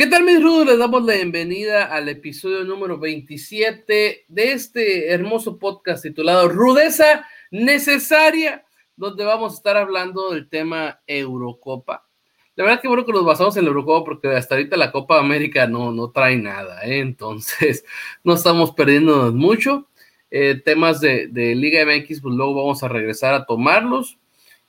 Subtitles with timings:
[0.00, 0.64] ¿Qué tal, mis rudos?
[0.64, 8.64] Les damos la bienvenida al episodio número 27 de este hermoso podcast titulado Rudeza Necesaria,
[8.96, 12.08] donde vamos a estar hablando del tema Eurocopa.
[12.56, 15.20] La verdad que bueno que nos basamos en la Eurocopa porque hasta ahorita la Copa
[15.20, 17.00] América no, no trae nada, ¿eh?
[17.00, 17.84] entonces
[18.24, 19.90] no estamos perdiéndonos mucho.
[20.30, 24.18] Eh, temas de, Liga MX, pues luego vamos a regresar a tomarlos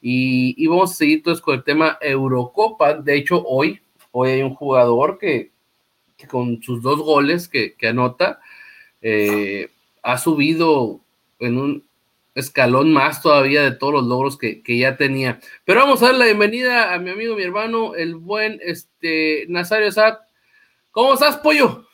[0.01, 2.95] y, vamos a seguir entonces con el tema Eurocopa.
[2.95, 3.80] De hecho, hoy
[4.11, 5.51] Hoy hay un jugador que,
[6.29, 8.39] con sus dos goles que, anota,
[9.01, 9.69] eh,
[10.03, 10.99] ha subido
[11.39, 11.83] en un
[12.35, 15.39] escalón más todavía de todos los logros que, ya tenía.
[15.65, 19.91] Pero vamos a dar la bienvenida a mi amigo, mi hermano, el buen este, Nazario
[19.91, 20.17] Sad.
[20.91, 21.87] ¿Cómo estás, pollo?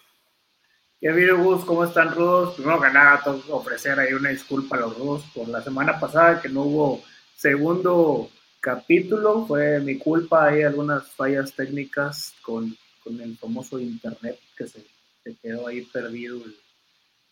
[1.00, 2.56] Ya bien, Gus, ¿cómo están, Rudos?
[2.56, 6.00] Primero que nada, tengo que ofrecer ahí una disculpa a los Rudos por la semana
[6.00, 7.04] pasada que no hubo
[7.36, 8.32] segundo
[8.68, 9.46] capítulo.
[9.48, 14.84] Fue mi culpa, hay algunas fallas técnicas con, con el famoso internet que se,
[15.24, 16.54] se quedó ahí perdido el,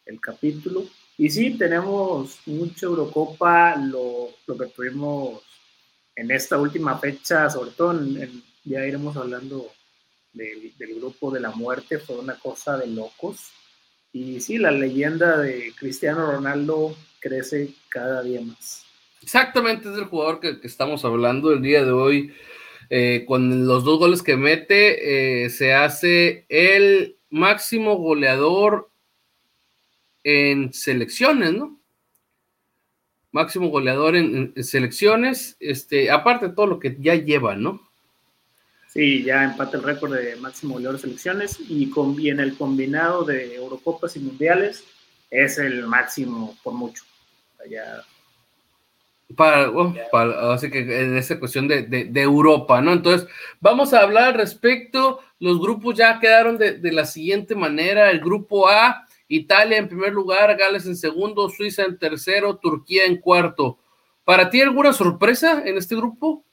[0.05, 0.85] el, capítulo.
[1.17, 5.41] Y sí, tenemos mucha Eurocopa, lo, lo, que tuvimos
[6.15, 9.69] en esta última fecha, sobre todo en, ya iremos hablando
[10.31, 13.51] del, del grupo de la muerte, fue una cosa de locos.
[14.13, 18.84] Y sí, la leyenda de Cristiano Ronaldo crece cada día más.
[19.25, 22.31] Exactamente, es el jugador que, estamos hablando el día de hoy.
[22.91, 28.91] Eh, con los dos goles que mete, eh, se hace el máximo goleador
[30.23, 31.79] en selecciones, ¿no?
[33.31, 37.81] Máximo goleador en, selecciones, este, aparte de todo lo que ya lleva, ¿no?
[38.89, 43.23] Sí, ya empata el récord de máximo goleador en selecciones y con, bien el combinado
[43.23, 44.83] de Eurocopas y Mundiales
[45.31, 47.03] es el máximo por mucho.
[47.67, 48.05] Ya
[49.33, 49.71] para,
[50.53, 52.93] así que en esta cuestión de, de, Europa, ¿no?
[52.93, 53.27] Entonces,
[53.59, 55.19] vamos a hablar al respecto.
[55.39, 60.13] Los grupos ya quedaron de, de, la siguiente manera: el grupo A, Italia en primer
[60.13, 63.79] lugar, Gales en segundo, Suiza en tercero, Turquía en cuarto.
[64.23, 66.45] ¿Para ti alguna sorpresa en este grupo?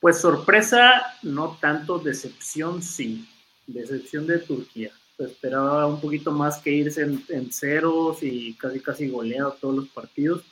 [0.00, 3.26] Pues sorpresa, no tanto, decepción sí,
[3.66, 4.92] decepción de Turquía.
[5.18, 9.88] esperaba un poquito más que irse en, en ceros y casi casi goleado todos los
[9.88, 10.44] partidos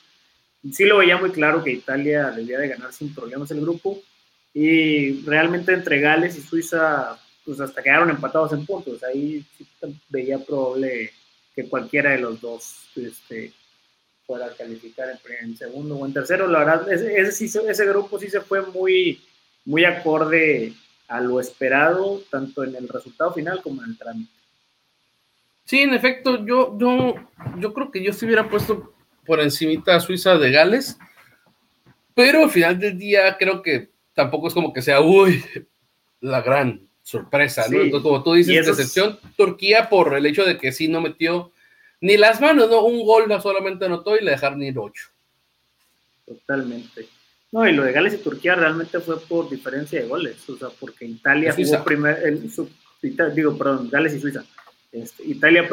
[0.71, 4.01] sí lo veía muy claro que Italia debía de ganar sin problemas el grupo
[4.53, 9.03] y realmente entre Gales y Suiza pues hasta quedaron empatados en puntos.
[9.03, 9.65] Ahí sí
[10.09, 11.11] veía probable
[11.55, 13.51] que cualquiera de los dos este,
[14.25, 15.07] fuera calificar
[15.41, 16.47] en, segundo o en tercero.
[16.47, 19.19] La verdad, ese, ese, grupo sí se fue muy,
[19.65, 20.73] muy acorde
[21.07, 24.31] a lo esperado, tanto en el resultado final como en el trámite.
[25.65, 27.15] Sí, en efecto, yo, yo,
[27.57, 28.93] yo creo que yo se hubiera puesto
[29.29, 30.97] por encimita a Suiza de Gales,
[32.15, 35.45] pero al final del día creo que tampoco es como que sea, uy,
[36.19, 37.79] la gran sorpresa, ¿no?
[37.79, 41.51] Entonces, como tú dices, excepción Turquía por el hecho de que sí no metió
[42.01, 42.81] ni las manos, ¿no?
[42.81, 45.09] Un gol solamente anotó y le dejaron ir ocho.
[46.25, 47.07] Totalmente.
[47.51, 50.69] No, y lo de Gales y Turquía realmente fue por diferencia de goles, o sea,
[50.79, 52.17] porque Italia jugó primero,
[53.35, 54.43] digo, perdón, Gales y Suiza
[54.91, 55.67] este, Italia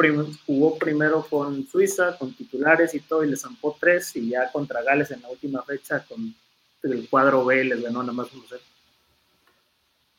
[0.45, 4.83] jugó primero con Suiza, con titulares y todo, y le zampó tres, y ya contra
[4.83, 6.35] Gales en la última fecha con
[6.83, 8.43] el cuadro B les ganó nada más 1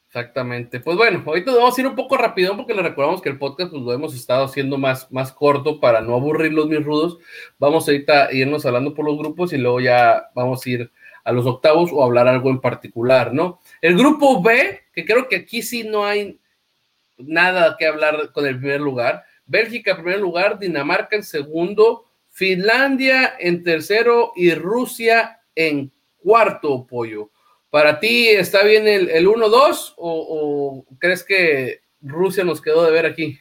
[0.08, 0.81] Exactamente.
[0.81, 3.70] Pues bueno, ahorita vamos a ir un poco rápido porque le recordamos que el podcast
[3.70, 7.19] pues, lo hemos estado haciendo más, más corto para no aburrir los mis rudos.
[7.58, 10.91] Vamos ahorita a irnos hablando por los grupos y luego ya vamos a ir
[11.25, 13.60] a los octavos o hablar algo en particular, ¿no?
[13.82, 16.38] El grupo B, que creo que aquí sí no hay
[17.19, 19.25] nada que hablar con el primer lugar.
[19.47, 27.31] Bélgica en primer lugar, Dinamarca en segundo, Finlandia en tercero y Rusia en cuarto, pollo.
[27.71, 33.06] ¿Para ti está bien el, el 1-2 o, crees que Rusia nos quedó de ver
[33.06, 33.39] aquí?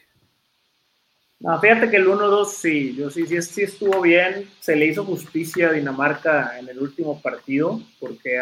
[1.40, 4.50] No, fíjate que el 1-2 sí, yo sí, sí, sí, estuvo bien.
[4.60, 8.40] Se le hizo justicia a Dinamarca en el último partido, porque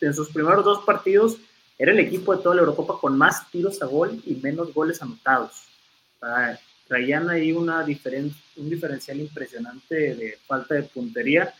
[0.00, 1.38] en sus primeros dos partidos
[1.78, 5.00] era el equipo de toda la Eurocopa con más tiros a gol y menos goles
[5.00, 5.68] anotados.
[6.88, 11.54] traían ahí una diferen un diferencial impresionante de falta de puntería,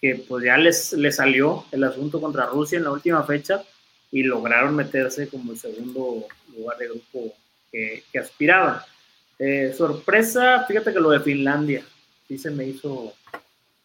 [0.00, 3.62] que pues ya les, les salió el asunto contra Rusia en la última fecha
[4.10, 6.26] y lograron meterse como el segundo
[6.56, 7.34] lugar de grupo
[7.70, 8.80] que, que aspiraban.
[9.38, 11.84] Eh, sorpresa, fíjate que lo de Finlandia,
[12.26, 13.14] sí se me hizo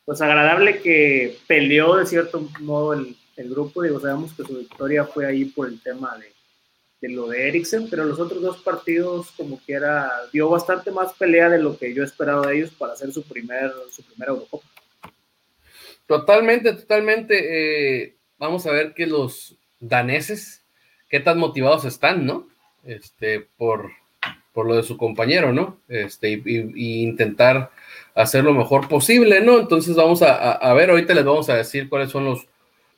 [0.05, 5.05] pues agradable que peleó de cierto modo el, el grupo, digo, sabemos que su victoria
[5.05, 6.31] fue ahí por el tema de,
[7.01, 11.49] de lo de Eriksen, pero los otros dos partidos como quiera dio bastante más pelea
[11.49, 14.67] de lo que yo esperaba de ellos para hacer su primer su primera Eurocopa.
[16.07, 18.03] Totalmente, totalmente.
[18.03, 20.63] Eh, vamos a ver que los daneses,
[21.09, 22.47] qué tan motivados están, ¿no?
[22.85, 23.91] este, por,
[24.53, 25.79] por lo de su compañero, ¿no?
[25.87, 27.71] Este, y, intentar
[28.13, 29.59] hacer lo mejor posible, ¿no?
[29.59, 32.47] Entonces vamos a, ver, ahorita les vamos a decir cuáles son los,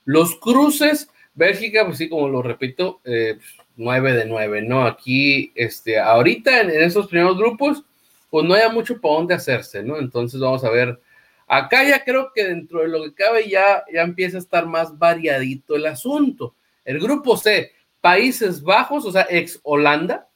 [0.08, 1.10] los cruces.
[1.36, 3.38] Bélgica, pues sí, como lo repito, eh,
[3.76, 4.86] 9 de 9, ¿no?
[4.86, 7.84] Aquí, este, ahorita en, esos primeros grupos,
[8.32, 10.00] pues no hay mucho para dónde hacerse, ¿no?
[10.00, 11.00] Entonces vamos a ver.
[11.46, 14.98] Acá ya creo que dentro de lo que cabe ya, ya empieza a estar más
[14.98, 16.56] variadito el asunto.
[16.84, 20.28] El grupo C, Países Bajos, o sea, ex Holanda.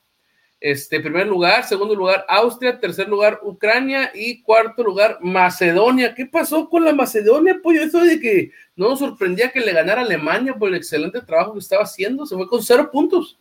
[0.62, 6.14] Este, primer lugar, segundo lugar, Austria, tercer lugar, Ucrania y cuarto lugar, Macedonia.
[6.14, 7.82] ¿Qué pasó con la Macedonia, pollo?
[7.82, 11.60] Eso de que no nos sorprendía que le ganara Alemania por el excelente trabajo que
[11.60, 12.28] estaba haciendo.
[12.28, 13.40] Se fue con cero puntos.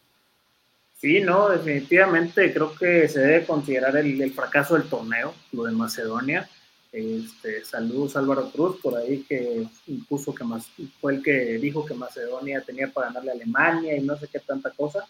[0.99, 5.73] Sí, no, definitivamente creo que se debe considerar el, el fracaso del torneo, lo de
[5.73, 6.49] Macedonia.
[6.91, 10.67] Este, saludos Álvaro Cruz por ahí que impuso que más
[11.01, 14.41] fue el que dijo que Macedonia tenía para ganarle a Alemania y no sé qué
[14.41, 15.07] tanta cosa.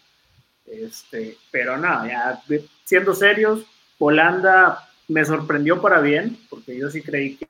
[0.66, 2.42] Este, pero nada, ya
[2.84, 3.64] siendo serios,
[3.98, 7.48] Holanda me sorprendió para bien, porque yo sí creí que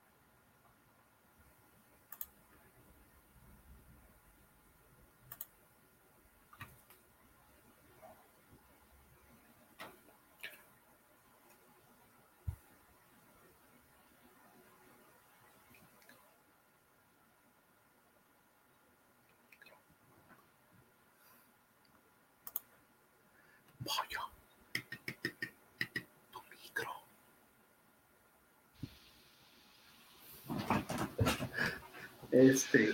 [32.31, 32.93] Este,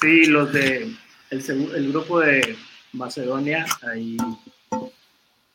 [0.00, 0.94] sí, los de
[1.30, 2.56] el, grupo de
[2.92, 4.16] Macedonia, ahí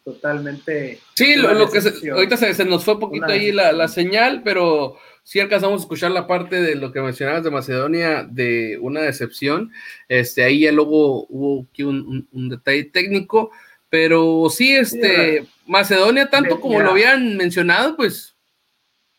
[0.04, 1.00] totalmente.
[1.16, 5.82] Sí, lo, que ahorita se, nos fue un poquito ahí la, señal, pero sí alcanzamos
[5.82, 9.72] a escuchar la parte de lo que mencionabas de Macedonia, de una decepción.
[10.08, 13.52] Este, ahí ya luego hubo aquí un, detalle técnico,
[13.90, 18.36] pero sí, este, Macedonia, tanto como lo habían mencionado, pues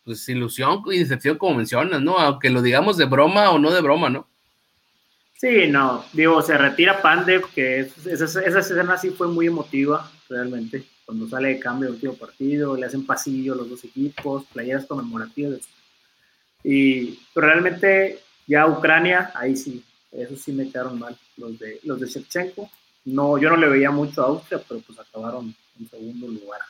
[0.03, 2.17] pues ilusión y decepción como mencionas, ¿no?
[2.17, 4.27] Aunque lo digamos de broma o no de broma, ¿no?
[5.37, 10.85] Sí, no, digo, se retira Pandev, que esa, esa escena sí fue muy emotiva, realmente,
[11.03, 15.61] cuando sale de cambio el último partido, le hacen pasillo los dos equipos, playeras conmemorativas,
[16.63, 22.07] y realmente ya Ucrania, ahí sí, eso sí me quedaron mal, los de, los de
[22.07, 22.69] Shevchenko,
[23.05, 26.61] no, yo no le veía mucho a Austria, pero pues acabaron en segundo lugar.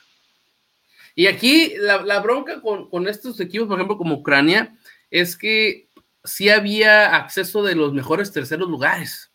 [1.16, 4.76] Y aquí la, bronca con, estos equipos, por ejemplo, como Ucrania,
[5.10, 5.88] es que
[6.24, 9.32] sí había acceso de los mejores terceros lugares.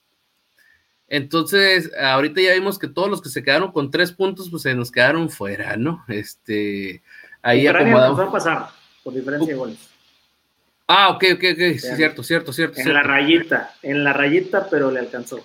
[1.09, 4.75] Entonces, ahorita ya vimos que todos los que se quedaron con tres puntos, pues se
[4.75, 6.05] nos quedaron fuera, ¿no?
[6.09, 7.03] Este,
[7.43, 8.19] ahí acomodamos.
[8.19, 8.69] a pasar
[9.05, 9.79] por diferencia de goles.
[10.89, 12.81] Ah, ok, ok, ok, sí, cierto, cierto, cierto.
[12.81, 15.45] En la rayita, en la rayita, pero le alcanzó.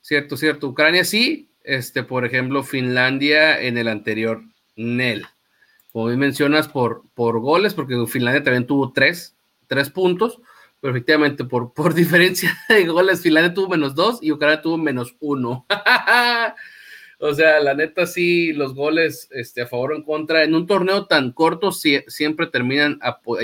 [0.00, 0.68] Cierto, cierto.
[0.68, 4.42] Ucrania sí, este, por ejemplo, Finlandia en el anterior
[4.80, 5.26] Nel.
[5.92, 9.36] Como bien mencionas, por, por goles, porque Finlandia también tuvo tres,
[9.66, 10.40] tres puntos,
[10.80, 15.16] pero efectivamente por, por diferencia de goles, Finlandia tuvo menos dos y Ucrania tuvo menos
[15.20, 15.66] uno.
[17.18, 20.66] o sea, la neta sí, los goles este, a favor o en contra, en un
[20.66, 22.98] torneo tan corto siempre terminan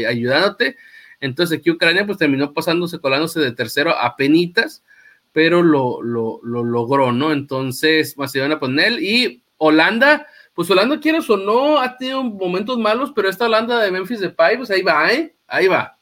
[0.09, 0.77] ayudándote.
[1.21, 4.85] Entonces aquí Ucrania pues terminó pasándose, colándose de tercero a penitas,
[5.33, 7.33] pero lo, lo, lo logró, ¿no?
[7.33, 10.27] Entonces Macedonia pues Nel y Holanda
[10.57, 14.31] pues Holanda, quieres o no, ha tenido momentos malos, pero esta Holanda de Memphis de
[14.31, 15.37] Pai, pues ahí va, ¿eh?
[15.47, 15.99] Ahí va.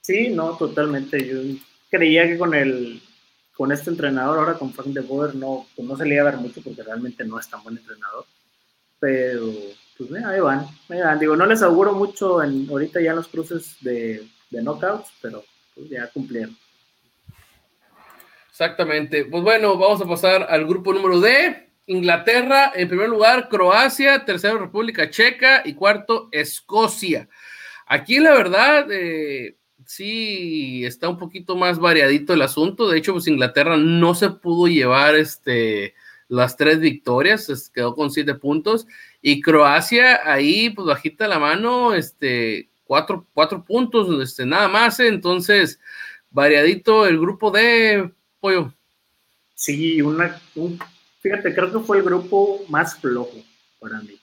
[0.00, 1.22] Sí, no, totalmente.
[1.28, 3.02] Yo creía que con el
[3.54, 6.30] con este entrenador, ahora con Frank de Boer, no, pues no se le iba a
[6.30, 8.24] ver mucho porque realmente no es tan buen entrenador.
[8.98, 9.52] Pero,
[9.98, 11.18] pues ahí van, ahí van.
[11.18, 15.44] Digo, no les auguro mucho en, ahorita ya en los cruces de, de knockouts, pero
[15.74, 16.56] pues ya cumplieron.
[18.48, 19.26] Exactamente.
[19.26, 21.71] Pues bueno, vamos a pasar al grupo número D.
[21.92, 27.28] Inglaterra, en primer lugar, Croacia, tercero, República Checa y cuarto, Escocia.
[27.86, 32.88] Aquí la verdad, eh, sí está un poquito más variadito el asunto.
[32.88, 35.94] De hecho, pues Inglaterra no se pudo llevar este,
[36.28, 38.86] las tres victorias, quedó con siete puntos.
[39.20, 44.98] Y Croacia ahí, pues bajita la mano, este, cuatro, cuatro puntos, este, nada más.
[44.98, 45.08] ¿eh?
[45.08, 45.78] Entonces,
[46.30, 48.72] variadito el grupo de pollo.
[49.54, 50.78] Sí, una, un
[51.22, 53.38] Fíjate, creo que fue el grupo más flojo
[53.78, 54.18] para mí,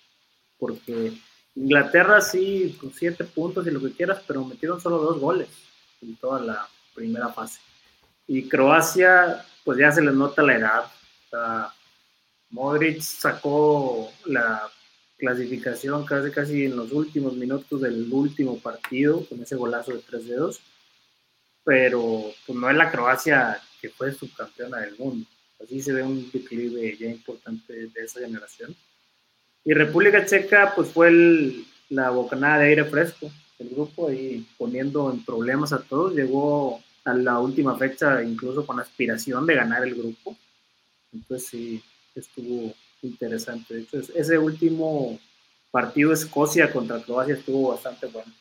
[0.57, 1.13] porque
[1.55, 5.47] Inglaterra sí, con siete puntos y lo que quieras, pero metieron solo dos goles
[6.01, 7.61] en toda la primera fase.
[8.27, 10.83] Y Croacia, pues ya se les nota la edad.
[12.49, 14.69] Modric sacó la
[15.17, 20.27] clasificación casi casi en los últimos minutos del último partido con ese golazo de tres
[20.27, 20.59] dedos,
[21.63, 25.25] pero pues no es la Croacia que fue subcampeona del mundo.
[25.63, 28.75] Así se ve un declive ya importante de esa generación.
[29.65, 31.11] Y República Checa, pues fue
[31.89, 33.31] la bocanada de aire fresco.
[33.59, 38.79] El grupo ahí poniendo en problemas a todos, llegó a la última fecha incluso con
[38.79, 40.37] aspiración de ganar el grupo.
[41.11, 41.83] Entonces sí,
[42.15, 43.73] estuvo interesante.
[43.73, 45.19] De hecho, ese último
[45.71, 48.31] partido Escocia contra Croacia estuvo bastante bueno.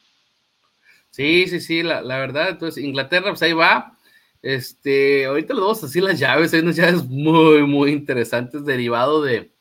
[1.10, 2.50] Sí, sí, sí, la, la verdad.
[2.50, 3.97] Entonces, Inglaterra, pues ahí va.
[4.42, 9.52] Este, ahorita lo vamos así las llaves, hay unas llaves muy, muy interesantes, derivado de,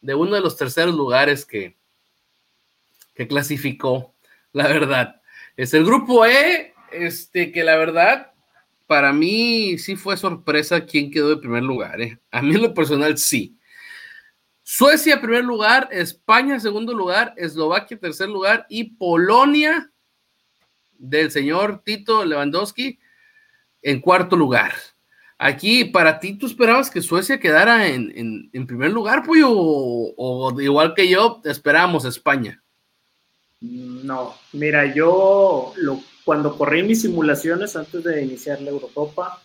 [0.00, 1.76] de uno de los terceros lugares que,
[3.14, 4.14] que clasificó,
[4.52, 5.20] la verdad.
[5.56, 8.32] Es el grupo E, este, que la verdad,
[8.86, 12.00] para mí sí fue sorpresa quién quedó de primer lugar.
[12.00, 12.18] ¿eh?
[12.30, 13.56] A mí lo personal sí.
[14.62, 19.90] Suecia, primer lugar, España, segundo lugar, Eslovaquia, tercer lugar, y Polonia
[20.96, 22.98] del señor Tito Lewandowski
[23.82, 24.72] en cuarto lugar.
[25.38, 31.08] Aquí, para ti, ¿tú esperabas que Suecia quedara en, primer lugar, pues, o, igual que
[31.08, 32.62] yo, esperábamos España?
[33.60, 35.72] No, mira, yo
[36.24, 39.42] cuando corrí mis simulaciones antes de iniciar la Eurocopa,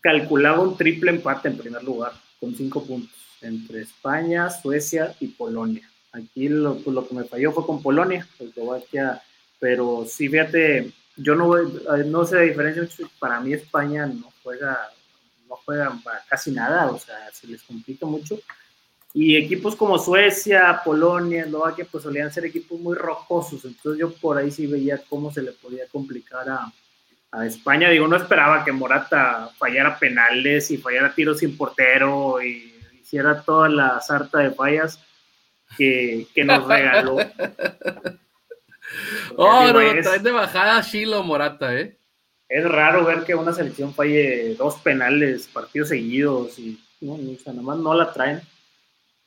[0.00, 5.88] calculaba un triple empate en primer lugar, con cinco puntos entre España, Suecia y Polonia.
[6.12, 9.22] Aquí lo, lo que me falló fue con Polonia, Eslovaquia,
[9.58, 11.54] pero sí, fíjate, yo no,
[12.06, 14.90] no sé la diferencia, para mí España no juega,
[15.48, 15.92] no juega
[16.28, 18.38] casi nada, o sea, se les complica mucho.
[19.14, 24.38] Y equipos como Suecia, Polonia, Eslovaquia, pues solían ser equipos muy rocosos, entonces yo por
[24.38, 26.72] ahí sí veía cómo se le podía complicar a,
[27.32, 27.90] a España.
[27.90, 33.68] Digo, no esperaba que Morata fallara penales y fallara tiros sin portero y hiciera toda
[33.68, 35.00] la sarta de fallas
[35.76, 37.16] que, que nos regaló.
[39.36, 41.96] oh, no, es, de bajada Chilo Morata, ¿eh?
[42.48, 47.52] Es raro ver que una selección falle dos penales, partidos seguidos, y no, o sea,
[47.52, 48.40] nada más no la traen.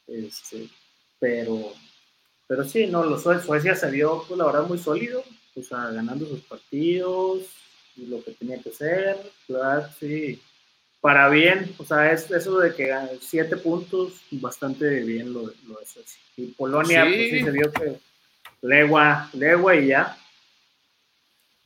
[0.07, 0.67] Este,
[1.19, 1.73] pero,
[2.47, 5.23] pero sí, no, los Suecia se vio, pues, la verdad, muy sólido,
[5.55, 7.43] o sea, ganando sus partidos,
[7.95, 10.41] y lo que tenía que ser, claro, sí
[11.01, 15.85] para bien, o sea, es eso de que siete puntos, bastante bien lo, lo de
[15.85, 16.21] Suecia.
[16.37, 17.97] Y Polonia, pues sí se vio que
[18.61, 20.17] legua, legua y ya.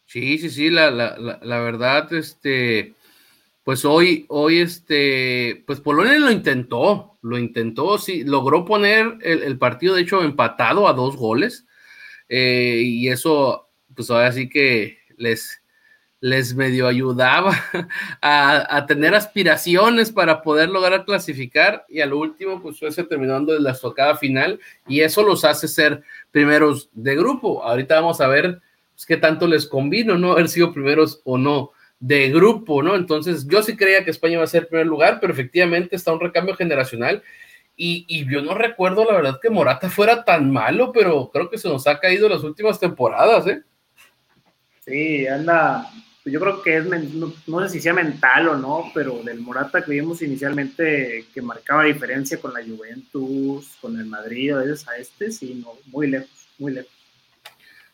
[0.06, 2.94] Sí, sí, sí, la, la, la, verdad, este,
[3.64, 9.96] pues hoy, hoy, este, pues Polonia lo intentó, lo intentó, sí, logró poner el, partido,
[9.96, 11.66] de hecho, empatado a dos goles,
[12.30, 15.62] eh, y eso, pues ahora sí que les,
[16.26, 17.54] les medio ayudaba
[18.20, 23.74] a, tener aspiraciones para poder lograr clasificar y al último pues Suecia terminando de la
[23.74, 26.02] estocada final y eso los hace ser
[26.32, 27.64] primeros de grupo.
[27.64, 28.60] Ahorita vamos a ver
[28.96, 30.32] pues, qué tanto les convino, ¿no?
[30.32, 32.96] Haber sido primeros o no de grupo, ¿no?
[32.96, 36.20] Entonces yo sí creía que España iba a ser primer lugar, pero efectivamente está un
[36.20, 37.22] recambio generacional
[37.76, 41.60] y, y, yo no recuerdo la verdad que Morata fuera tan malo, pero creo que
[41.60, 43.62] se nos ha caído las últimas temporadas, ¿eh?
[44.86, 45.92] Sí, anda,
[46.32, 49.92] yo creo que es, no, sé si sea mental o no, pero del Morata que
[49.92, 55.32] vimos inicialmente que marcaba diferencia con la Juventus, con el Madrid, a veces a este,
[55.32, 56.92] sí, no, muy lejos, muy lejos.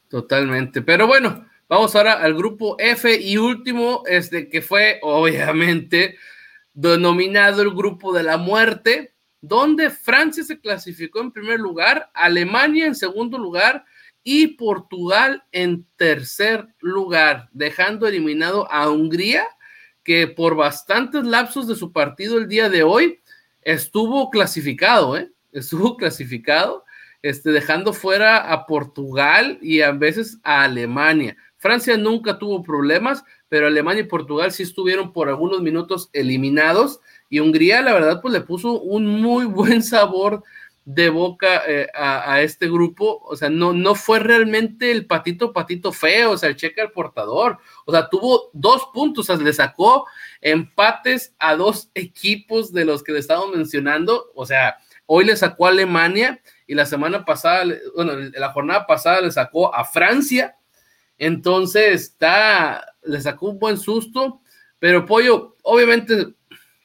[0.08, 6.18] Totalmente, pero bueno, vamos ahora al grupo F y último, este que fue obviamente
[6.74, 12.96] denominado el grupo de la muerte, donde Francia se clasificó en primer lugar, Alemania en
[12.96, 13.84] segundo lugar,
[14.24, 19.46] y Portugal en tercer lugar, dejando eliminado a Hungría,
[20.04, 23.20] que por bastantes lapsos de su partido el día de hoy
[23.62, 25.32] estuvo clasificado, ¿eh?
[25.51, 26.86] estuvo clasificado,
[27.22, 31.36] este, dejando fuera a Portugal y a veces a Alemania.
[31.58, 37.40] Francia nunca tuvo problemas, pero Alemania y Portugal sí estuvieron por algunos minutos eliminados y
[37.40, 40.44] Hungría, la verdad, pues le puso un muy buen sabor
[40.94, 45.94] de boca eh, a, este grupo, o sea, no, no fue realmente el patito patito
[45.94, 49.54] feo, o sea, el cheque al portador, o sea, tuvo dos puntos, o sea, le
[49.54, 50.06] sacó
[50.42, 55.66] empates a dos equipos de los que le estamos mencionando, o sea, hoy le sacó
[55.66, 57.64] a Alemania y la semana pasada,
[57.96, 60.58] bueno, la jornada pasada le sacó a Francia,
[61.18, 64.42] entonces está, le sacó un buen susto,
[64.78, 66.34] pero Pollo, obviamente,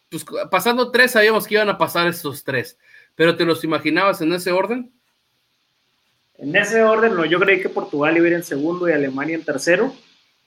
[0.08, 2.78] pues pasando tres sabíamos que iban a pasar esos tres
[3.16, 4.92] ¿Pero te los imaginabas en ese orden?
[6.38, 9.36] En ese orden, no, yo creí que Portugal iba a ir en segundo y Alemania
[9.36, 9.92] en tercero.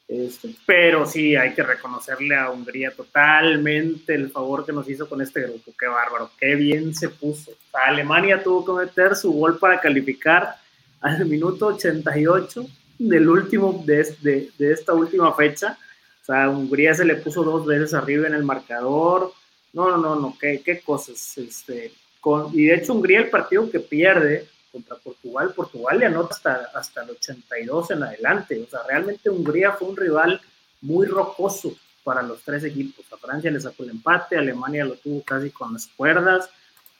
[0.07, 5.21] Este, pero sí, hay que reconocerle a Hungría totalmente el favor que nos hizo con
[5.21, 5.71] este grupo.
[5.77, 7.51] Qué bárbaro, qué bien se puso.
[7.73, 10.55] Alemania tuvo que meter su gol para calificar
[11.01, 12.65] al minuto 88
[12.97, 15.77] del último, de, de esta última fecha.
[16.21, 19.33] O sea, Hungría se le puso dos veces arriba en el marcador
[19.73, 21.37] No, no, no, no, qué, qué cosas.
[21.37, 26.35] Este, con, y de hecho Hungría el partido que pierde contra Portugal, Portugal le anota
[26.35, 28.61] hasta, hasta el 82 en adelante.
[28.61, 30.41] O sea, realmente Hungría fue un rival
[30.81, 33.05] muy rocoso para los tres equipos.
[33.11, 36.49] A Francia le sacó el empate, Alemania lo tuvo casi con las cuerdas.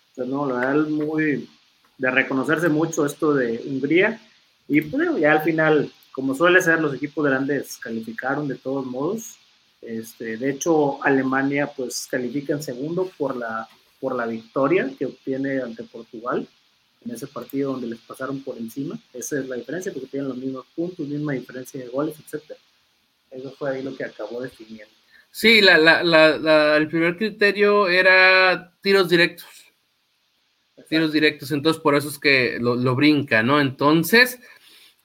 [0.10, 1.50] Entonces, no, la verdad, muy
[1.98, 4.20] de reconocerse mucho esto de Hungría.
[4.68, 9.38] Y pues ya al final, como suele ser, los equipos grandes calificaron de todos modos.
[9.82, 13.68] Este, de hecho, Alemania pues califica en segundo por la,
[14.00, 16.48] por la victoria que obtiene ante Portugal
[17.06, 19.00] en ese partido donde les pasaron por encima.
[19.14, 22.52] Esa es la diferencia, porque tienen los mismos puntos, misma diferencia de goles, etc.
[23.32, 24.94] Eso fue ahí lo que acabó definiendo.
[25.32, 29.48] Sí, la, la, la, el primer criterio era tiros directos.
[30.88, 33.62] Tiros directos, entonces por eso es que lo, lo brinca, ¿no?
[33.62, 34.40] Entonces,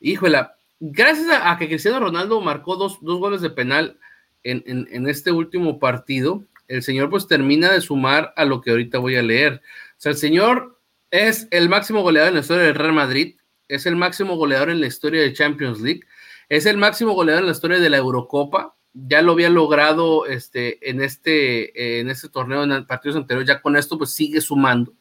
[0.01, 0.39] híjole,
[0.81, 3.99] gracias a, que Cristiano Ronaldo marcó dos, dos goles de penal
[4.45, 8.71] en, en, en, este último partido, el señor pues termina de sumar a lo que
[8.71, 9.63] ahorita voy a leer.
[9.97, 10.81] O sea, el señor
[11.11, 13.37] es el máximo goleador en la historia del Real Madrid,
[13.69, 16.03] es el máximo goleador en la historia de Champions League,
[16.49, 20.89] es el máximo goleador en la historia de la Eurocopa, ya lo había logrado este,
[20.89, 24.93] en, este, en este torneo en partidos anteriores, ya con esto pues sigue sumando.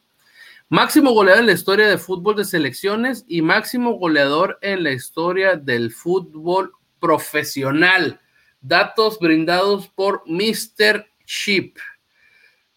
[0.68, 5.56] Máximo goleador en la historia de fútbol de selecciones y máximo goleador en la historia
[5.56, 8.20] del fútbol profesional.
[8.60, 11.06] Datos brindados por Mr.
[11.24, 11.78] Chip.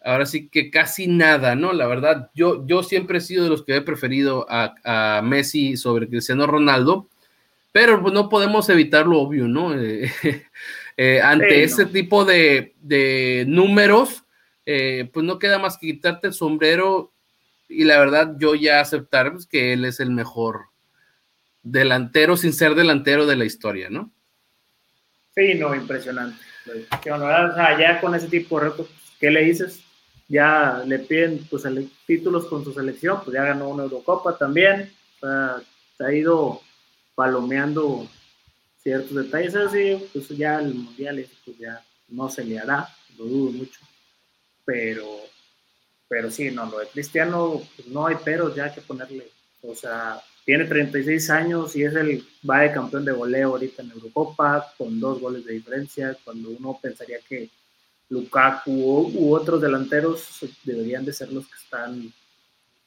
[0.00, 1.72] Ahora sí que casi nada, ¿no?
[1.72, 6.08] La verdad, yo, yo siempre he sido de los que he preferido a, Messi sobre
[6.08, 7.08] Cristiano Ronaldo,
[7.72, 9.74] pero pues, no podemos evitar lo obvio, ¿no?
[11.00, 14.24] Eh, ante ese tipo de, de números,
[14.66, 17.12] eh, pues no queda más que quitarte el sombrero
[17.68, 20.66] y la verdad yo ya aceptar pues, que él es el mejor
[21.62, 24.10] delantero sin ser delantero de la historia, ¿no?
[25.34, 26.38] Sí, no, impresionante.
[27.78, 28.88] Ya con ese tipo de retos,
[29.18, 29.80] ¿qué le dices?
[30.28, 31.64] Ya le piden pues,
[32.06, 36.60] títulos con su selección, pues ya ganó una Eurocopa también, se ha ido
[37.14, 38.06] palomeando
[38.82, 43.52] ciertos detalles así, pues ya el mundial pues ya no se le hará, lo dudo
[43.52, 43.80] mucho,
[44.64, 45.28] pero
[46.08, 49.30] pero sí, no, lo de Cristiano, pues no hay pero ya que ponerle.
[49.62, 53.90] O sea, tiene 36 años y es el va de campeón de goleo ahorita en
[53.90, 57.50] Eurocopa, con dos goles de diferencia, cuando uno pensaría que
[58.08, 62.10] Lukaku u, otros delanteros deberían de ser los que están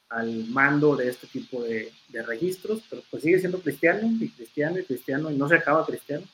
[0.08, 1.92] al mando de este tipo de,
[2.26, 6.26] registros, pero pues sigue siendo cristiano y cristiano y cristiano y no se acaba cristiano.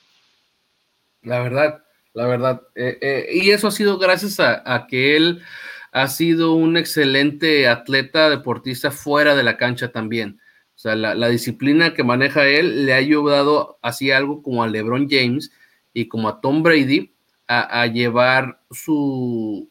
[1.21, 1.83] La verdad,
[2.15, 2.63] la verdad.
[2.73, 5.43] Eh, eh, y eso ha sido gracias a, a que él
[5.91, 10.39] ha sido un excelente atleta, deportista fuera de la cancha también.
[10.79, 15.09] O sea, la, disciplina que maneja él le ha ayudado así algo como a LeBron
[15.09, 15.51] James
[15.93, 17.13] y como a Tom Brady
[17.49, 19.69] a, llevar su,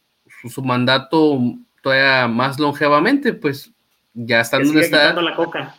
[0.51, 1.40] su, mandato
[1.83, 3.73] todavía más longevamente, pues
[4.12, 5.14] ya estando donde está.
[5.14, 5.75] la coca.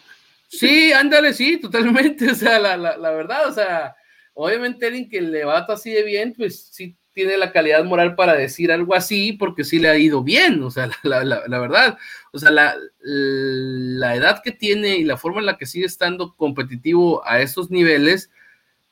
[0.47, 2.27] Sí, ándale, sí, totalmente.
[2.31, 3.95] O sea, la, la, verdad, o sea,
[4.33, 8.33] obviamente alguien que le va así de bien, pues sí tiene la calidad moral para
[8.33, 11.97] decir algo así porque sí le ha ido bien, o sea, la, verdad,
[12.31, 16.35] o sea, la, la, edad que tiene y la forma en la que sigue estando
[16.35, 18.29] competitivo a esos niveles,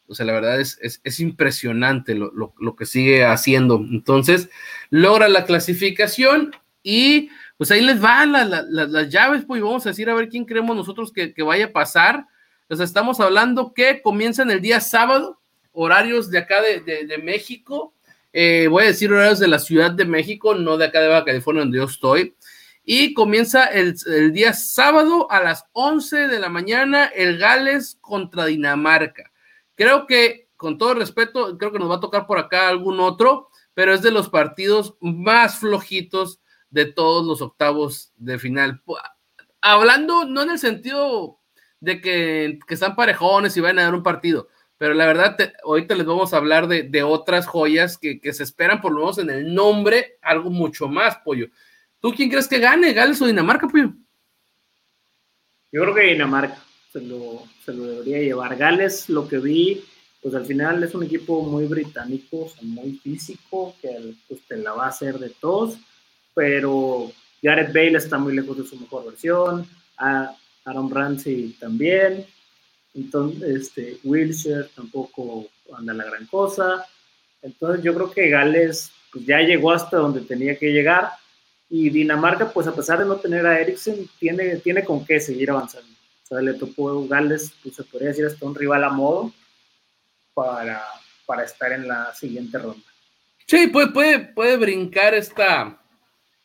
[0.07, 3.75] o sea, la verdad es, es, impresionante lo, lo, que sigue haciendo.
[3.75, 4.49] Entonces,
[4.89, 10.13] logra la clasificación y pues ahí les van las llaves, pues vamos a decir a
[10.13, 12.25] ver quién creemos nosotros que, que vaya a pasar.
[12.69, 15.41] O sea, estamos hablando que comienzan el día sábado,
[15.73, 17.93] horarios de acá de, de México,
[18.39, 21.25] eh, voy a decir horarios de la Ciudad de México, no de acá de Baja
[21.25, 22.35] California, donde yo estoy.
[22.83, 23.95] Y comienza el,
[24.31, 29.31] día sábado a las 11 de la mañana el Gales contra Dinamarca.
[29.73, 33.49] Creo que, con todo respeto, creo que nos va a tocar por acá algún otro,
[33.73, 38.83] pero es de los partidos más flojitos de todos los octavos de final.
[39.61, 41.39] Hablando no en el sentido
[41.79, 45.95] de que, que están parejones y van a dar un partido, pero la verdad, ahorita
[45.95, 49.53] les vamos a hablar de, otras joyas que, se esperan, por lo menos en el
[49.53, 51.47] nombre, algo mucho más, Pollo.
[51.99, 53.93] ¿Tú quién crees que gane, Gales o Dinamarca, Pollo?
[55.71, 56.63] Yo creo que Dinamarca
[56.93, 58.55] se lo, debería llevar.
[58.55, 59.83] Gales, lo que vi,
[60.21, 64.85] pues al final es un equipo muy británico, muy físico, que pues, te la va
[64.85, 65.79] a hacer de todos,
[66.35, 67.11] pero
[67.41, 72.27] Gareth Bale está muy lejos de su mejor versión, Aaron Ramsey también,
[72.97, 76.85] entonces, este, Wilshire tampoco anda la gran cosa.
[77.41, 81.11] Entonces, yo creo que Gales pues, ya llegó hasta donde tenía que llegar.
[81.69, 85.51] Y Dinamarca, pues a pesar de no tener a Eriksen, tiene, tiene con qué seguir
[85.51, 85.89] avanzando.
[86.23, 89.31] O sea, le tocó Gales, pues se podría decir hasta un rival a modo
[90.33, 90.83] para,
[91.25, 92.83] para estar en la siguiente ronda.
[93.45, 95.79] Sí, puede, puede, puede brincar esta,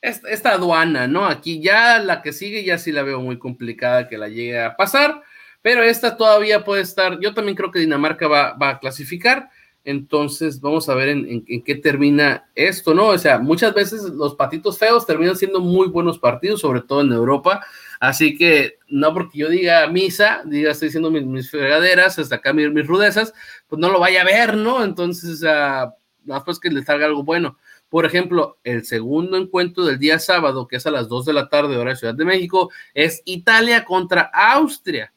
[0.02, 1.26] esta, aduana, ¿no?
[1.26, 4.76] Aquí ya la que sigue ya sí la veo muy complicada que la llegue a
[4.76, 5.22] pasar,
[5.62, 9.48] pero esta todavía puede estar, yo también creo que Dinamarca va, a clasificar,
[9.84, 13.08] entonces vamos a ver en, qué termina esto, ¿no?
[13.08, 17.12] O sea, muchas veces los patitos feos terminan siendo muy buenos partidos, sobre todo en
[17.12, 17.64] Europa,
[17.98, 22.70] así que no porque yo diga misa, diga estoy diciendo mis, fregaderas, hasta acá mis,
[22.70, 23.32] mis, rudezas,
[23.66, 24.84] pues no lo vaya a ver, ¿no?
[24.84, 25.94] Entonces, o sea,
[26.24, 27.56] nada más que le salga algo bueno.
[27.88, 31.48] Por ejemplo, el segundo encuentro del día sábado, que es a las 2 de la
[31.48, 35.12] tarde, hora de Ciudad de México, es Italia contra Austria.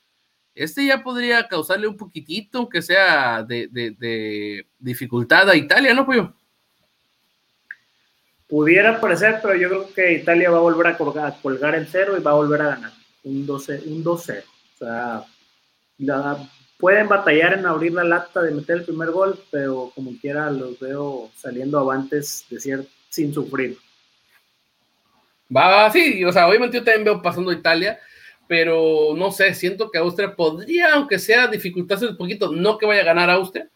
[0.55, 6.33] Este ya podría causarle un poquitito, aunque sea de, dificultad a Italia, ¿no, Puyo?
[8.47, 12.15] Pudiera parecer, pero yo creo que Italia va a volver a colgar, colgar el cero
[12.17, 12.93] y va a volver a ganar.
[13.23, 14.39] Un 12, un 12.
[14.39, 15.25] O sea,
[15.97, 20.49] la, pueden batallar en abrir la lata de meter el primer gol, pero como quiera
[20.51, 23.77] los veo saliendo avantes de cierto, sin sufrir.
[25.55, 27.99] Va, sí, o sea, obviamente yo también veo pasando a Italia,
[28.47, 33.01] pero no sé, siento que Austria podría, aunque sea dificultarse un poquito, no que vaya
[33.01, 33.69] a ganar Austria,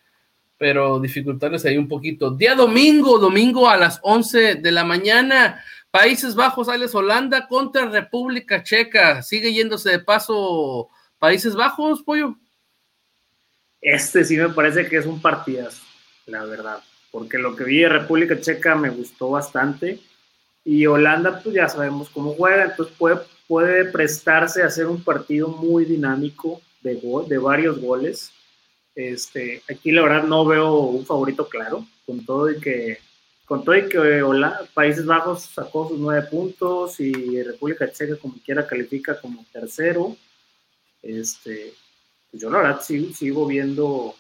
[0.58, 2.32] pero dificultarles ahí un poquito.
[2.32, 8.62] Día domingo, domingo a las 11 de la mañana, Países Bajos, Alex Holanda contra República
[8.62, 9.23] Checa.
[9.23, 12.36] Sigue yéndose de paso Países Bajos, pollo.
[13.82, 15.82] Este sí me parece que es un partidazo,
[16.25, 19.99] la verdad, porque lo que vi de República Checa me gustó bastante
[20.65, 25.48] y Holanda, pues ya sabemos cómo juega, entonces puede, puede prestarse a hacer un partido
[25.48, 28.32] muy dinámico de, de varios goles.
[28.94, 33.00] Este, aquí la verdad no veo un favorito claro, con todo y que
[33.46, 38.36] con todo y que Holanda, Países Bajos sacó sus nueve puntos y República Checa como
[38.46, 40.16] quiera califica como tercero.
[41.02, 41.74] Este,
[42.32, 44.14] yo la verdad sigo, viendo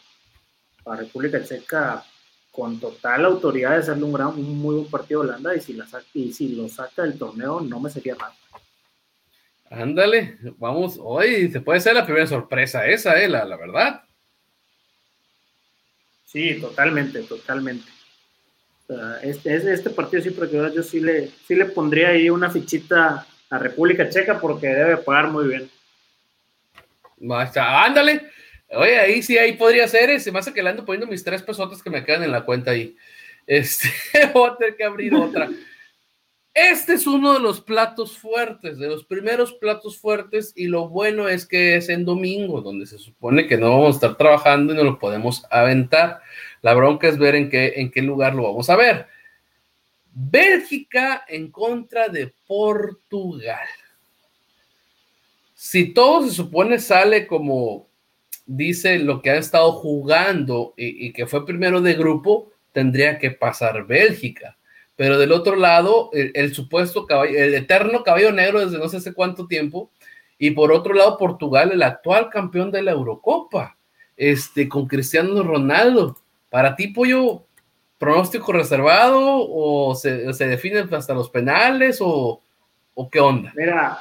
[0.87, 2.03] a República Checa
[2.51, 5.73] con total autoridad de hacerle un, gran, un muy buen partido a Holanda y si,
[5.73, 8.31] la y si lo saca del torneo no me sería mal.
[9.69, 14.03] Ándale, vamos, hoy se puede ser la primera sorpresa esa, eh, la, verdad.
[16.25, 17.85] Sí, totalmente, totalmente.
[19.21, 23.57] este, este partido sí, porque yo sí le, sí le pondría ahí una fichita a
[23.59, 25.69] República Checa porque debe pagar muy bien.
[27.55, 28.29] Ándale.
[28.71, 30.09] Oye, ahí sí, ahí podría ser.
[30.09, 32.71] ese más que le ando poniendo mis tres pesotas que me quedan en la cuenta
[32.71, 32.95] ahí.
[33.45, 33.89] Este,
[34.33, 35.49] voy a tener que abrir otra.
[36.53, 41.29] Este es uno de los platos fuertes, de los primeros platos fuertes, y lo bueno
[41.29, 44.75] es que es en domingo, donde se supone que no vamos a estar trabajando y
[44.75, 46.21] no lo podemos aventar.
[46.61, 49.07] La bronca es ver en qué, en qué lugar lo vamos a ver.
[50.11, 53.67] Bélgica en contra de Portugal
[55.61, 57.89] si todo se supone sale como
[58.45, 63.85] dice lo que ha estado jugando y, que fue primero de grupo, tendría que pasar
[63.85, 64.55] Bélgica.
[64.99, 69.13] Pero del otro lado, el, supuesto caballo, el eterno caballo negro desde no sé hace
[69.13, 69.89] cuánto tiempo,
[70.37, 73.77] y por otro lado, Portugal, el actual campeón de la Eurocopa,
[74.17, 76.17] este, con Cristiano Ronaldo.
[76.49, 77.45] Para ti, Pollo,
[77.97, 82.41] pronóstico reservado o se, se definen hasta los penales o,
[82.93, 83.53] o qué onda?
[83.55, 83.99] Mira,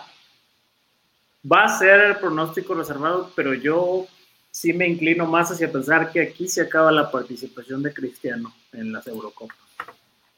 [1.44, 4.04] Va a ser el pronóstico reservado, pero yo
[4.50, 8.92] sí me inclino más hacia pensar que aquí se acaba la participación de Cristiano en
[8.92, 9.67] las Eurocopas.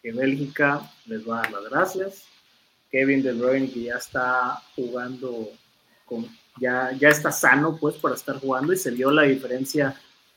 [0.03, 2.25] Que Bélgica les va a dar las gracias.
[2.91, 5.51] Kevin De Bruyne que ya está jugando
[6.61, 9.95] ya, ya está sano pues para estar jugando y se vio la diferencia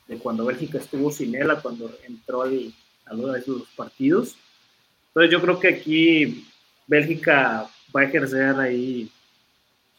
[0.08, 2.74] de cuando Bélgica estuvo sin él a cuando entró al,
[3.06, 4.36] a los partidos.
[5.08, 6.48] Entonces yo creo que aquí
[6.88, 9.10] Bélgica va a ejercer ahí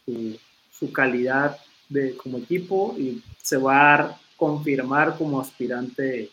[0.05, 0.39] su,
[0.71, 6.31] su calidad de, como equipo y se va a confirmar como aspirante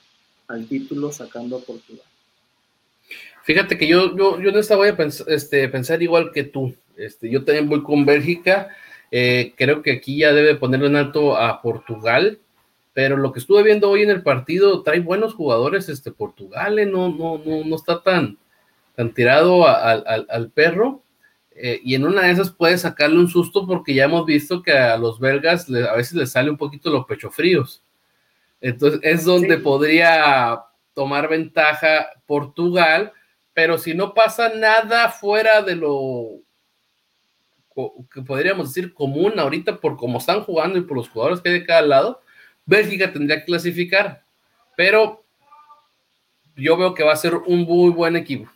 [0.48, 2.11] al título sacando a Portugal.
[3.44, 6.76] Fíjate que yo, yo, yo en esta voy a este, pensar igual que tú.
[6.96, 8.70] Este, yo también voy con Bélgica.
[9.10, 12.40] Eh, creo que aquí ya debe ponerle en alto a Portugal.
[12.94, 15.90] Pero lo que estuve viendo hoy en el partido trae buenos jugadores.
[15.90, 18.38] Este Portugal eh, no, no, no, no está tan,
[18.96, 21.02] tan tirado al, al perro.
[21.64, 24.72] Eh, y en una de esas puede sacarle un susto porque ya hemos visto que
[24.72, 27.84] a los belgas a veces les sale un poquito los pechos fríos.
[28.62, 30.62] Entonces es donde podría
[30.94, 33.12] tomar ventaja Portugal,
[33.54, 36.42] pero si no pasa nada fuera de lo
[38.14, 41.60] que podríamos decir común ahorita por cómo están jugando y por los jugadores que hay
[41.60, 42.22] de cada lado,
[42.66, 44.24] Bélgica tendría que clasificar,
[44.76, 45.24] pero
[46.56, 48.50] yo veo que va a ser un muy buen equipo.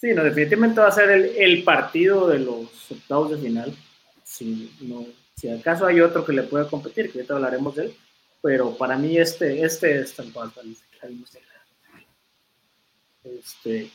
[0.00, 3.74] Sí, no, definitivamente va a ser el, partido de los octavos de final.
[4.22, 5.04] Si, no,
[5.34, 7.94] si acaso hay otro que le pueda competir, que ahorita hablaremos de él,
[8.40, 10.52] pero para mí este, este es cual.
[13.36, 13.90] Este,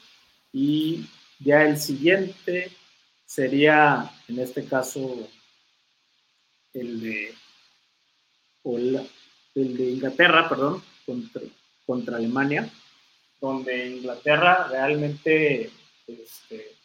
[0.52, 1.06] y
[1.40, 2.72] Ya el siguiente
[3.26, 5.28] sería, en este caso,
[6.74, 7.34] el de,
[8.64, 10.82] el, de Inglaterra, perdón,
[11.86, 12.70] contra, Alemania,
[13.42, 15.70] donde Inglaterra realmente
[16.08, 16.76] este,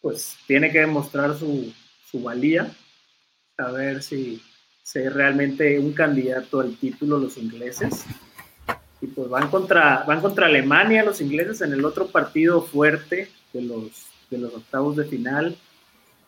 [0.00, 1.72] pues tiene que demostrar su,
[2.10, 2.74] su valía,
[3.58, 4.42] a ver si,
[4.82, 8.04] si realmente un candidato al título los ingleses.
[9.00, 13.62] Y pues van contra, van contra Alemania los ingleses en el otro partido fuerte de
[13.62, 15.56] los, de los octavos de final.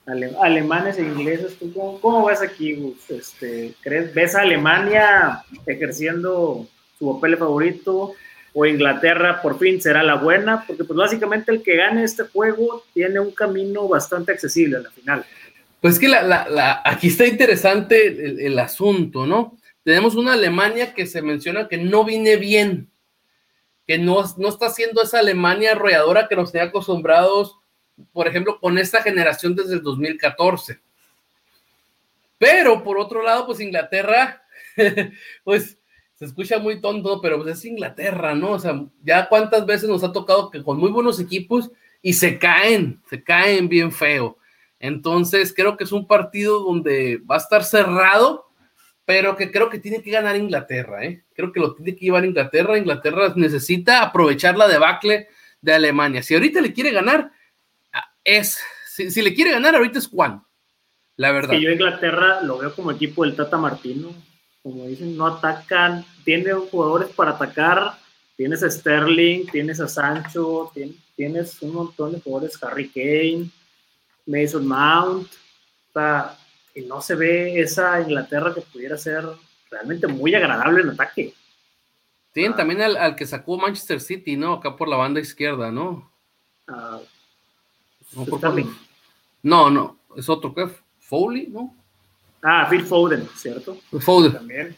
[0.06, 3.10] alemanes e ingleses, ¿tú cómo, ves aquí, Gus?
[3.10, 6.66] Este, ¿crees, ¿Ves a Alemania ejerciendo
[6.98, 8.14] su papel favorito?
[8.54, 12.84] o Inglaterra por fin será la buena, porque pues básicamente el que gane este juego
[12.92, 15.24] tiene un camino bastante accesible a la final.
[15.80, 19.57] Pues que la, aquí está interesante el, asunto, ¿no?
[19.88, 22.90] Tenemos una Alemania que se menciona que no viene bien,
[23.86, 27.56] que no, no está siendo esa Alemania arrolladora que nos tenía acostumbrados,
[28.12, 30.78] por ejemplo, con esta generación desde el 2014.
[32.36, 34.42] Pero por otro lado, pues Inglaterra,
[35.42, 35.78] pues
[36.16, 38.50] se escucha muy tonto, pero pues es Inglaterra, ¿no?
[38.50, 41.70] O sea, ya cuántas veces nos ha tocado que con muy buenos equipos
[42.02, 44.36] y se caen, se caen bien feo.
[44.80, 48.47] Entonces, creo que es un partido donde va a estar cerrado,
[49.08, 51.24] pero que creo que tiene que ganar Inglaterra, ¿eh?
[51.34, 52.76] Creo que lo tiene que llevar Inglaterra.
[52.76, 55.28] Inglaterra necesita aprovechar la debacle
[55.62, 56.22] de Alemania.
[56.22, 57.32] Si ahorita le quiere ganar,
[57.94, 60.46] ah, es, si, le quiere ganar, ahorita es cuando,
[61.16, 61.54] la verdad.
[61.54, 64.12] yo Inglaterra lo veo como equipo del Tata Martino
[64.62, 67.94] como dicen, no atacan, tiene jugadores para atacar,
[68.36, 70.70] tienes a Sterling, tienes a Sancho,
[71.16, 73.48] tienes un montón de jugadores, Harry Kane,
[74.26, 75.28] Mason Mount,
[76.78, 79.24] y no se ve esa Inglaterra que pudiera ser
[79.70, 81.34] realmente muy agradable en ataque.
[82.32, 82.56] Tienen ah.
[82.56, 84.54] también al, que sacó Manchester City, ¿no?
[84.54, 86.10] Acá por la banda izquierda, ¿no?
[86.68, 87.00] Ah,
[89.42, 90.68] no, no, es otro que
[91.00, 91.74] Foley, ¿no?
[92.42, 93.76] Ah, Phil Foden, ¿cierto?
[94.00, 94.32] Foden.
[94.32, 94.76] También.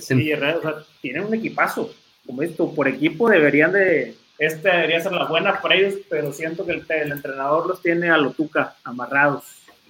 [0.00, 1.92] Sí, o sea, tienen un equipazo.
[2.26, 4.16] Como esto, por equipo deberían de.
[4.38, 8.16] Este debería ser la buena para ellos, pero siento que el, entrenador los tiene a
[8.16, 9.44] lo tuca, amarrados.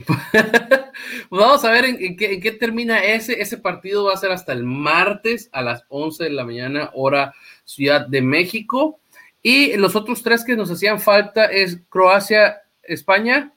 [1.31, 3.41] Vamos a ver en, qué, termina ese.
[3.41, 7.35] Ese partido va a ser hasta el martes a las 11 de la mañana, hora
[7.65, 9.01] Ciudad de México.
[9.43, 13.53] Y los otros tres que nos hacían falta es Croacia, España.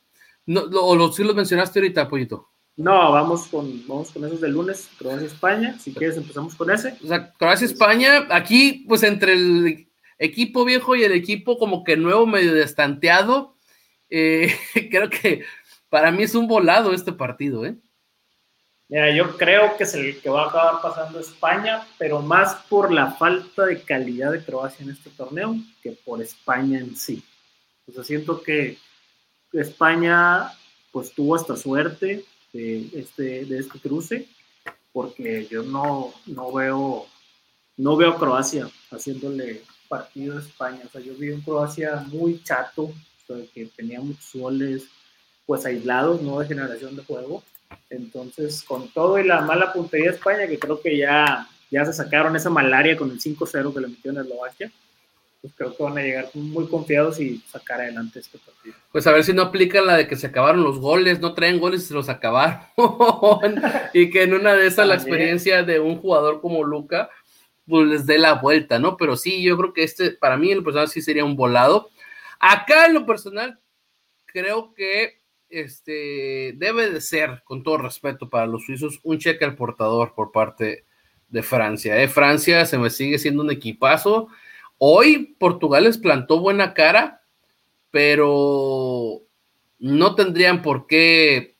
[0.46, 2.50] No, o los, sí los mencionaste ahorita, Pollito.
[2.78, 5.78] No, vamos con, vamos con esos de lunes, Croacia-España.
[5.80, 6.96] Si quieres, empezamos con ese.
[7.04, 12.26] O sea, Croacia-España, aquí, pues entre el equipo viejo y el equipo como que nuevo,
[12.26, 13.56] medio destanteado,
[14.10, 14.54] eh,
[14.92, 15.44] creo que
[15.92, 17.76] para mí es un volado este partido, ¿eh?
[18.88, 22.94] Mira, yo creo que es el que va a acabar pasando España, pero más por
[22.94, 27.22] la falta de calidad de Croacia en este torneo que por España en sí.
[27.88, 28.78] O sea, siento que
[29.52, 30.54] España
[30.94, 32.24] pues tuvo esta suerte,
[32.54, 34.28] de este, de este cruce,
[34.94, 37.06] porque yo no, no veo
[37.78, 40.82] no veo a Croacia haciéndole partido a España.
[40.86, 42.94] O sea, yo vi un Croacia muy chato,
[43.54, 44.88] que tenía muchos goles
[45.52, 47.44] pues aislados, no de generación de juego.
[47.90, 51.92] Entonces, con todo y la mala puntería de España, que creo que ya, ya se
[51.92, 54.72] sacaron esa malaria con el 5-0 que le metió en Eslovaquia,
[55.42, 58.76] pues creo que van a llegar muy confiados y sacar adelante este partido.
[58.94, 61.60] Pues a ver si no aplican la de que se acabaron los goles, no traen
[61.60, 62.62] goles y se los acabaron.
[63.94, 67.10] y que en una de esas la experiencia de un jugador como Luca,
[67.68, 68.96] pues les dé la vuelta, ¿no?
[68.96, 71.90] Pero sí, yo creo que este, para mí en lo personal sí sería un volado.
[72.40, 73.60] Acá en lo personal,
[74.28, 75.21] creo que
[75.52, 80.32] este debe de ser, con todo respeto para los suizos, un cheque al portador por
[80.32, 80.86] parte
[81.30, 82.02] de Francia.
[82.02, 82.08] ¿eh?
[82.08, 84.28] Francia se me sigue siendo un equipazo
[84.84, 87.22] Hoy Portugal les plantó buena cara,
[87.92, 89.22] pero
[89.78, 91.56] no tendrían por qué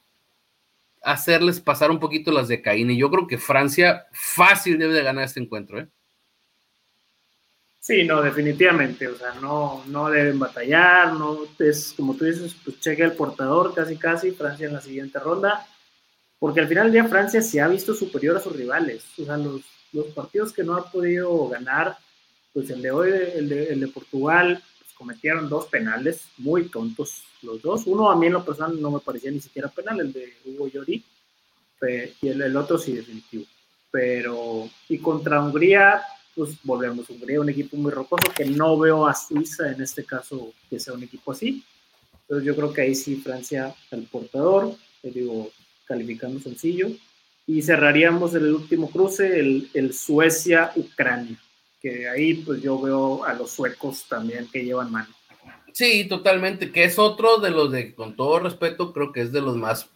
[1.04, 2.90] hacerles pasar un poquito las de Caín.
[2.90, 5.80] Y yo creo que Francia fácil debe de ganar este encuentro.
[5.80, 5.88] ¿eh?
[7.82, 9.08] Sí, no, definitivamente.
[9.08, 11.14] O sea, no, no deben batallar.
[11.14, 14.32] No es como tú dices, pues cheque el portador casi casi.
[14.32, 15.66] Francia en la siguiente ronda.
[16.38, 19.04] Porque al final del día Francia se ha visto superior a sus rivales.
[19.20, 19.62] O sea, los,
[19.94, 21.98] los partidos que no ha podido ganar
[22.54, 27.24] pues el de hoy, el de, el de Portugal, pues cometieron dos penales muy tontos
[27.42, 27.88] los dos.
[27.88, 30.68] Uno a mí en lo personal no me parecía ni siquiera penal, el de Hugo
[30.68, 31.04] Llori,
[32.22, 33.46] y el, el, otro sí definitivo.
[33.90, 36.02] Pero, y contra Hungría,
[36.36, 40.54] pues volvemos, Hungría un equipo muy rocoso que no veo a Suiza en este caso
[40.70, 41.64] que sea un equipo así.
[42.22, 45.52] Entonces yo creo que ahí sí Francia el portador, te digo,
[45.86, 46.90] calificando sencillo.
[47.48, 51.38] Y cerraríamos el último cruce, el, el Suecia-Ucrania
[51.82, 55.10] que ahí pues yo veo a los suecos también que llevan mano.
[55.74, 59.42] Sí, totalmente, que es otro de los de, con todo respeto, creo que es de
[59.42, 59.90] los más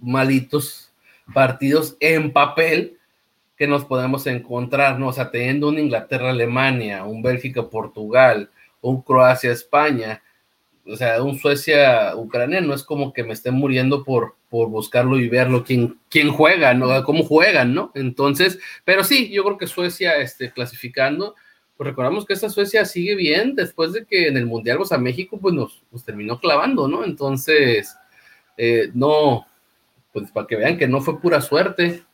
[0.00, 0.90] malitos
[1.32, 2.98] partidos en papel
[3.56, 5.08] que nos podemos encontrar, ¿no?
[5.08, 10.22] O sea, teniendo un Inglaterra-Alemania, un Bélgica-Portugal, un Croacia-España,
[10.86, 15.28] o sea, un Suecia-Ucrania, no es como que me estén muriendo por, por buscarlo y
[15.28, 17.02] verlo, quién, quién juega, ¿no?
[17.04, 17.90] Cómo juegan, ¿no?
[17.94, 21.34] Entonces, pero sí, yo creo que Suecia este, clasificando,
[21.76, 24.98] pues recordamos que esta Suecia sigue bien después de que en el Mundial, pues a
[24.98, 27.04] México, pues nos, terminó clavando, ¿no?
[27.04, 27.96] Entonces,
[28.56, 29.46] eh, no,
[30.12, 32.04] pues para que vean que no fue pura suerte.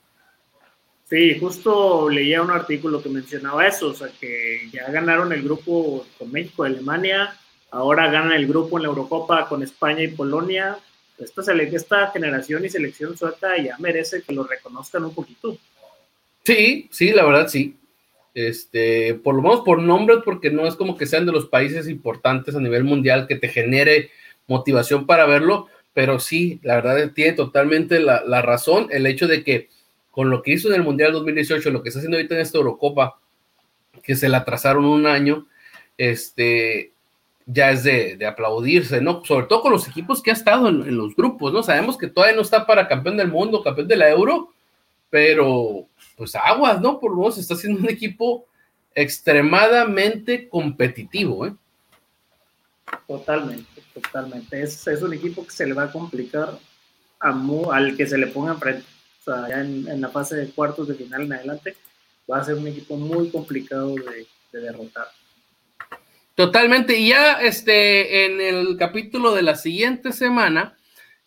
[1.10, 6.06] Sí, justo leía un artículo que mencionaba eso, o sea, que ya ganaron el grupo
[6.16, 7.36] con México, Alemania,
[7.72, 10.78] ahora ganan el grupo en la Eurocopa con España y Polonia.
[11.18, 15.58] Esta, esta generación y selección sueca ya merece que lo reconozcan un poquito.
[16.44, 17.76] Sí, sí, la verdad sí.
[18.32, 21.88] Este, por lo menos por nombres, porque no es como que sean de los países
[21.88, 24.10] importantes a nivel mundial que te genere
[24.46, 29.42] motivación para verlo, pero sí, la verdad tiene totalmente la, la razón el hecho de
[29.42, 29.68] que
[30.20, 32.58] con lo que hizo en el Mundial 2018, lo que está haciendo ahorita en esta
[32.58, 33.18] Eurocopa,
[34.02, 35.46] que se la atrasaron un año,
[35.96, 36.92] este,
[37.46, 39.24] ya es de, aplaudirse, ¿no?
[39.24, 41.62] Sobre todo con los equipos que ha estado en, los grupos, ¿no?
[41.62, 44.52] Sabemos que todavía no está para campeón del mundo, campeón de la Euro,
[45.08, 47.00] pero pues aguas, ¿no?
[47.00, 48.44] Por lo menos está siendo un equipo
[48.94, 51.54] extremadamente competitivo, ¿eh?
[53.08, 54.62] Totalmente, totalmente.
[54.62, 56.58] Es, es un equipo que se le va a complicar
[57.20, 58.84] al que se le ponga enfrente.
[59.20, 61.76] O sea, ya en, la fase de cuartos de final en adelante,
[62.30, 65.08] va a ser un equipo muy complicado de, de derrotar.
[66.34, 66.96] Totalmente.
[66.96, 70.76] Y ya este, en el capítulo de la siguiente semana,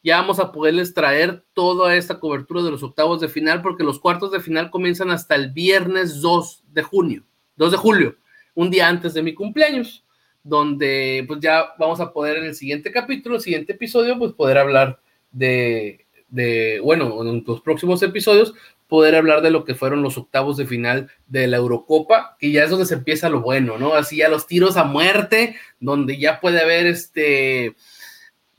[0.03, 3.99] ya vamos a poderles traer toda esta cobertura de los octavos de final, porque los
[3.99, 7.23] cuartos de final comienzan hasta el viernes 2 de junio,
[7.55, 8.15] 2 de julio,
[8.53, 10.03] un día antes de mi cumpleaños,
[10.43, 14.57] donde pues ya vamos a poder en el siguiente capítulo, el siguiente episodio, pues poder
[14.57, 14.99] hablar
[15.31, 16.02] de,
[16.33, 18.53] de bueno, en tus próximos episodios,
[18.87, 22.63] poder hablar de lo que fueron los octavos de final de la Eurocopa, que ya
[22.63, 23.93] es donde se empieza lo bueno, ¿no?
[23.93, 27.75] Así ya los tiros a muerte, donde ya puede haber este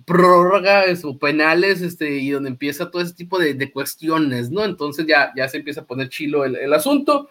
[0.04, 4.64] prórrogas o penales, este, y donde empieza todo ese tipo de, cuestiones, ¿no?
[4.64, 7.28] Entonces ya, ya se empieza a poner chilo el, asunto.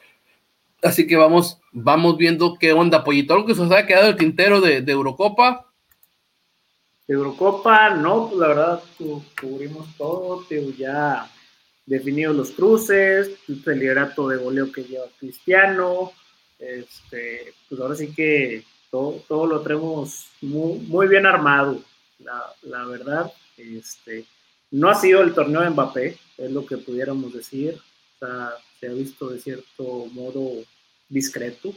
[0.82, 3.34] Así que vamos, vamos viendo qué onda, Pollito.
[3.34, 5.73] ¿Algo que se os haya quedado el tintero de, Eurocopa?
[7.16, 8.84] Eurocopa, no, pues la verdad
[9.40, 10.46] cubrimos todo,
[10.78, 11.30] ya
[11.86, 16.12] definidos los cruces, el liderato de goleo que lleva Cristiano,
[16.60, 21.82] este, pues ahora sí que todo, lo tenemos muy, bien armado,
[22.20, 23.32] la, verdad.
[23.58, 24.26] Este,
[24.72, 27.80] no ha sido el torneo de Mbappé, es lo que pudiéramos decir.
[28.80, 30.64] Se ha visto de cierto modo
[31.10, 31.74] discreto.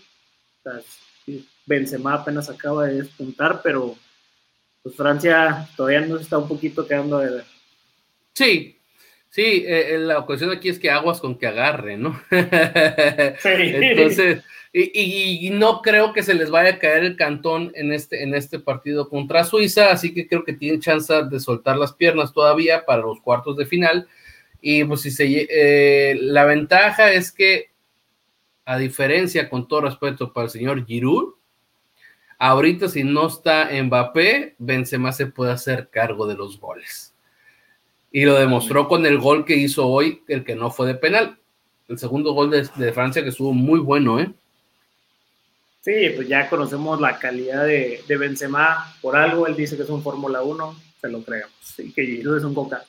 [1.65, 3.97] Benzema apenas acaba de despuntar, pero
[4.87, 7.45] pues Francia todavía nos está un poquito quedando de ver.
[8.35, 8.73] Sí,
[9.29, 12.19] Sí, eh, la cuestión aquí es que aguas con que agarre, ¿no?
[12.31, 13.49] Sí.
[13.53, 18.35] Entonces, y, no creo que se les vaya a caer el cantón en este, en
[18.35, 22.87] este partido contra Suiza, así que creo que tienen chance de soltar las piernas todavía
[22.87, 24.09] para los cuartos de final.
[24.63, 27.71] Y pues si se, eh, la ventaja es que,
[28.65, 31.35] a diferencia, con todo respeto para el señor Giroud,
[32.39, 37.15] ahorita si no está Mbappé, Benzema se puede hacer cargo de los goles.
[38.11, 41.39] Y lo demostró con el gol que hizo hoy, el que no fue de penal.
[41.89, 44.33] El segundo gol de, Francia que estuvo muy bueno, ¿eh?
[45.83, 48.95] Sí, pues ya conocemos la calidad de, de Benzema.
[49.01, 51.79] Por algo él dice que es un Fórmula 1, se lo creemos.
[51.79, 52.85] Y que Giroud es un Coca.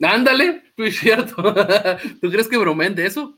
[0.00, 1.34] Ándale, pues cierto.
[2.20, 3.36] ¿Tú crees que bromen de eso?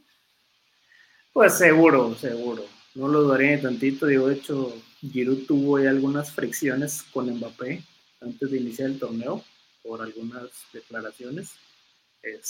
[1.33, 2.65] Pues seguro, seguro.
[2.97, 4.07] No lo dudaría tantito.
[4.07, 7.83] Digo, de hecho, Giroud tuvo ahí algunas fricciones con Mbappé
[8.21, 9.45] antes de iniciar el torneo
[9.83, 11.53] por algunas declaraciones.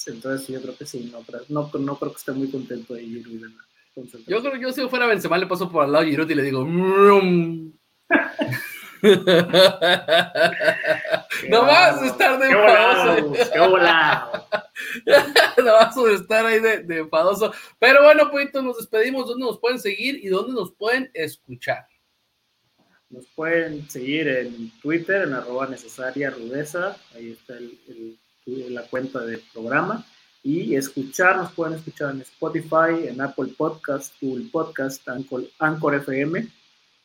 [0.07, 3.45] entonces yo creo que sí, no, no, no creo que esté muy contento de Giroud
[3.45, 3.63] en la
[4.27, 6.35] Yo creo que yo si fuera Benzema le paso por al lado de Giroud y
[6.35, 6.65] le digo
[11.49, 13.33] no vas a estar de enfadoso.
[15.57, 17.51] No vas a estar ahí de, de enfadoso.
[17.79, 19.27] Pero bueno, pues nos despedimos.
[19.27, 21.87] ¿Dónde nos pueden seguir y dónde nos pueden escuchar?
[23.09, 27.55] Nos pueden seguir en Twitter, en arroba necesaria rudeza, ahí está
[28.47, 30.05] la cuenta del programa.
[30.43, 36.49] Y escuchar, nos pueden escuchar en Spotify, en Apple Podcast, Google Podcast, Anchor, FM.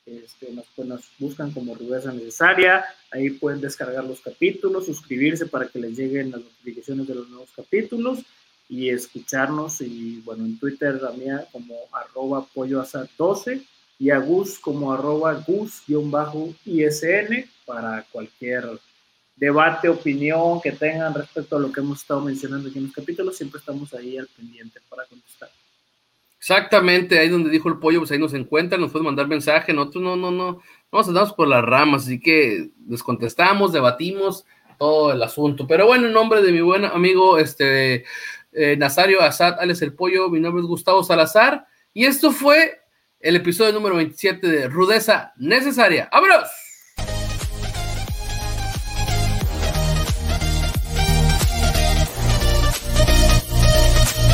[0.06, 2.84] Este, nos, pues, nos, buscan como Rudeza Necesaria.
[3.12, 7.49] Ahí pueden descargar los capítulos, suscribirse para que les lleguen las notificaciones de los nuevos
[7.56, 8.20] capítulos
[8.68, 9.82] y escucharnos.
[9.82, 12.84] Y bueno, en Twitter también como arroba pollo
[13.18, 13.62] 12
[13.99, 18.66] y a Gus como arroba Gus-ISN para cualquier
[19.36, 23.38] debate, opinión que tengan respecto a lo que hemos estado mencionando aquí en los capítulos.
[23.38, 25.49] Siempre estamos ahí al pendiente para contestar.
[26.42, 30.04] Exactamente, ahí donde dijo el pollo, pues ahí nos encuentran, nos pueden mandar mensaje, nosotros
[30.04, 30.60] no, no, no,
[30.92, 34.44] nos andamos por las ramas, así que les contestamos, debatimos
[34.80, 35.68] todo el asunto.
[35.68, 38.06] Pero bueno, en nombre de mi buen amigo este
[38.54, 42.80] eh, Nazario Asad, Alex el Pollo, mi nombre es Gustavo Salazar, y esto fue
[43.20, 46.10] el episodio número 27 de Rudeza Necesaria.
[46.12, 46.61] ¡Vámonos!